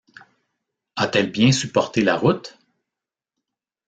[0.95, 2.57] A-t-elle bien supporté la route?